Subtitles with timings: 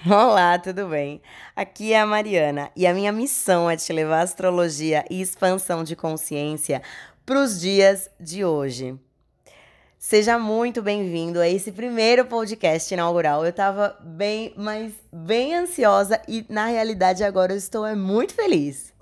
[0.08, 1.20] Olá, tudo bem?
[1.54, 5.94] Aqui é a Mariana e a minha missão é te levar astrologia e expansão de
[5.94, 6.80] consciência
[7.26, 8.98] para os dias de hoje.
[9.98, 13.44] Seja muito bem-vindo a esse primeiro podcast inaugural.
[13.44, 18.94] Eu estava bem, mas bem ansiosa e na realidade agora eu estou é, muito feliz.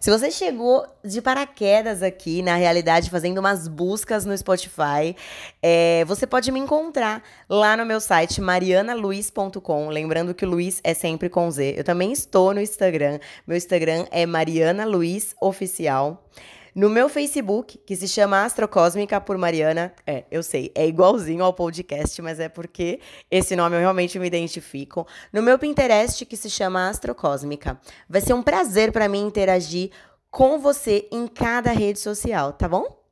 [0.00, 5.16] Se você chegou de paraquedas aqui, na realidade, fazendo umas buscas no Spotify,
[5.62, 9.88] é, você pode me encontrar lá no meu site, marianaluiz.com.
[9.88, 11.74] Lembrando que o Luiz é sempre com Z.
[11.76, 13.18] Eu também estou no Instagram.
[13.46, 16.24] Meu Instagram é Mariana Luiz Oficial.
[16.74, 21.54] No meu Facebook, que se chama Astrocósmica por Mariana, é, eu sei, é igualzinho ao
[21.54, 22.98] podcast, mas é porque
[23.30, 25.06] esse nome eu realmente me identifico.
[25.32, 27.80] No meu Pinterest, que se chama Astrocósmica.
[28.08, 29.92] Vai ser um prazer para mim interagir
[30.32, 33.04] com você em cada rede social, tá bom?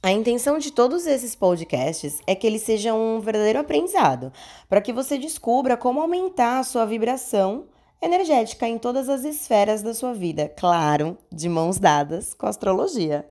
[0.00, 4.32] A intenção de todos esses podcasts é que eles sejam um verdadeiro aprendizado,
[4.68, 7.66] para que você descubra como aumentar a sua vibração
[8.02, 13.24] energética em todas as esferas da sua vida, claro, de mãos dadas com a astrologia.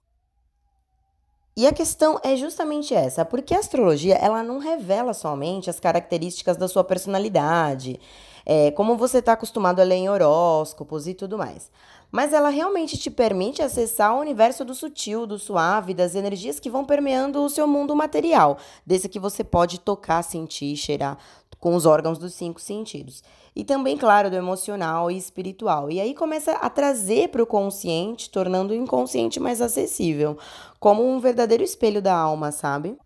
[1.55, 6.55] E a questão é justamente essa, porque a astrologia ela não revela somente as características
[6.55, 7.99] da sua personalidade,
[8.45, 11.69] é, como você está acostumado a ler em horóscopos e tudo mais.
[12.09, 16.69] Mas ela realmente te permite acessar o universo do sutil, do suave, das energias que
[16.69, 21.17] vão permeando o seu mundo material, desse que você pode tocar, sentir, cheirar
[21.61, 23.23] com os órgãos dos cinco sentidos.
[23.55, 25.91] E também, claro, do emocional e espiritual.
[25.91, 30.37] E aí começa a trazer para o consciente, tornando o inconsciente mais acessível,
[30.79, 32.97] como um verdadeiro espelho da alma, sabe?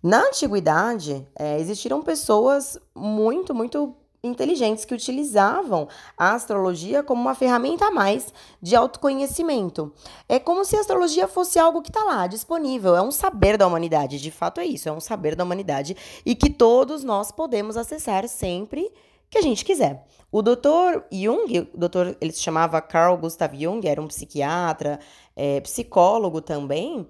[0.00, 3.96] Na antiguidade, é, existiram pessoas muito, muito
[4.28, 9.92] inteligentes que utilizavam a astrologia como uma ferramenta a mais de autoconhecimento.
[10.28, 13.66] É como se a astrologia fosse algo que está lá, disponível, é um saber da
[13.66, 14.20] humanidade.
[14.20, 18.28] De fato é isso, é um saber da humanidade e que todos nós podemos acessar
[18.28, 18.92] sempre
[19.30, 20.06] que a gente quiser.
[20.30, 21.04] O Dr.
[21.10, 25.00] Jung, o doutor, ele se chamava Carl Gustav Jung, era um psiquiatra,
[25.34, 27.06] é, psicólogo também,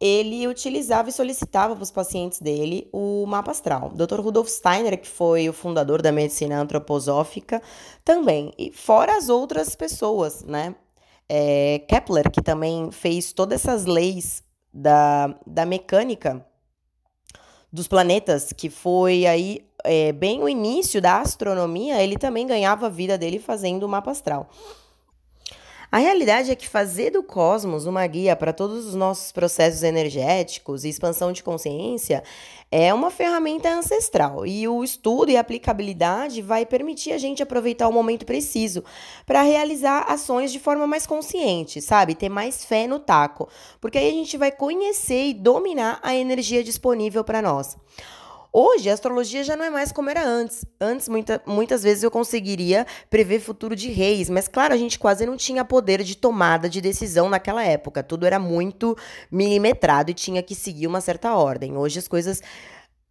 [0.00, 3.90] ele utilizava e solicitava para os pacientes dele o mapa astral.
[3.90, 4.20] Dr.
[4.20, 7.60] Rudolf Steiner, que foi o fundador da medicina antroposófica,
[8.04, 8.52] também.
[8.56, 10.74] E fora as outras pessoas, né?
[11.28, 14.42] É, Kepler, que também fez todas essas leis
[14.72, 16.44] da, da mecânica
[17.72, 22.90] dos planetas, que foi aí é, bem o início da astronomia, ele também ganhava a
[22.90, 24.48] vida dele fazendo o mapa astral.
[25.90, 30.84] A realidade é que fazer do cosmos uma guia para todos os nossos processos energéticos
[30.84, 32.22] e expansão de consciência
[32.70, 37.92] é uma ferramenta ancestral e o estudo e aplicabilidade vai permitir a gente aproveitar o
[37.92, 38.84] momento preciso
[39.24, 42.14] para realizar ações de forma mais consciente, sabe?
[42.14, 43.48] Ter mais fé no taco,
[43.80, 47.78] porque aí a gente vai conhecer e dominar a energia disponível para nós.
[48.52, 50.64] Hoje, a astrologia já não é mais como era antes.
[50.80, 55.26] Antes, muita, muitas vezes eu conseguiria prever futuro de reis, mas claro, a gente quase
[55.26, 58.02] não tinha poder de tomada de decisão naquela época.
[58.02, 58.96] Tudo era muito
[59.30, 61.76] milimetrado e tinha que seguir uma certa ordem.
[61.76, 62.42] Hoje as coisas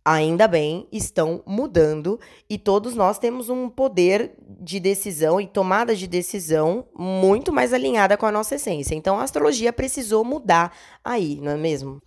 [0.08, 2.18] ainda bem, estão mudando
[2.50, 4.32] e todos nós temos um poder
[4.62, 8.96] de decisão e tomada de decisão muito mais alinhada com a nossa essência.
[8.96, 10.74] Então a astrologia precisou mudar
[11.04, 12.02] aí, não é mesmo?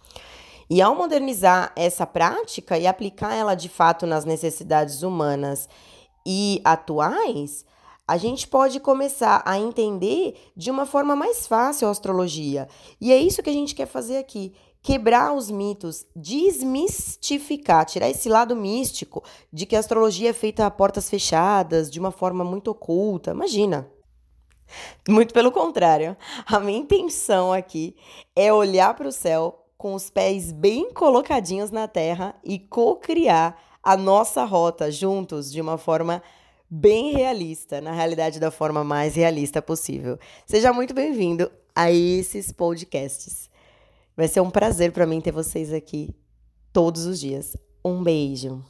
[0.70, 5.68] E ao modernizar essa prática e aplicar ela de fato nas necessidades humanas
[6.24, 7.64] e atuais,
[8.06, 12.68] a gente pode começar a entender de uma forma mais fácil a astrologia.
[13.00, 14.52] E é isso que a gente quer fazer aqui.
[14.82, 20.70] Quebrar os mitos, desmistificar, tirar esse lado místico de que a astrologia é feita a
[20.70, 23.32] portas fechadas, de uma forma muito oculta.
[23.32, 23.90] Imagina,
[25.08, 26.16] muito pelo contrário.
[26.46, 27.96] A minha intenção aqui
[28.34, 33.96] é olhar para o céu, com os pés bem colocadinhos na terra e co-criar a
[33.96, 36.22] nossa rota juntos de uma forma
[36.68, 40.18] bem realista, na realidade da forma mais realista possível.
[40.44, 43.48] Seja muito bem-vindo a esses podcasts.
[44.14, 46.14] Vai ser um prazer para mim ter vocês aqui
[46.74, 47.56] todos os dias.
[47.82, 48.62] Um beijo.